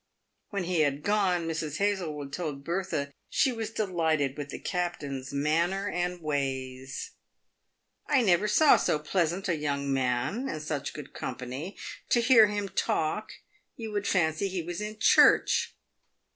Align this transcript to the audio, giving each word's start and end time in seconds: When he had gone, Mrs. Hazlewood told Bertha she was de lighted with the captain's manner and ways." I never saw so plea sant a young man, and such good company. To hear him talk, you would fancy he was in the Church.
When 0.49 0.63
he 0.63 0.79
had 0.79 1.03
gone, 1.03 1.47
Mrs. 1.47 1.77
Hazlewood 1.77 2.33
told 2.33 2.63
Bertha 2.63 3.13
she 3.29 3.51
was 3.51 3.69
de 3.69 3.85
lighted 3.85 4.35
with 4.35 4.49
the 4.49 4.57
captain's 4.57 5.31
manner 5.31 5.87
and 5.87 6.23
ways." 6.23 7.11
I 8.07 8.23
never 8.23 8.47
saw 8.47 8.77
so 8.77 8.97
plea 8.97 9.27
sant 9.27 9.47
a 9.47 9.55
young 9.55 9.93
man, 9.93 10.49
and 10.49 10.59
such 10.63 10.95
good 10.95 11.13
company. 11.13 11.77
To 12.09 12.19
hear 12.19 12.47
him 12.47 12.67
talk, 12.67 13.29
you 13.75 13.91
would 13.91 14.07
fancy 14.07 14.47
he 14.47 14.63
was 14.63 14.81
in 14.81 14.93
the 14.93 14.97
Church. 14.99 15.75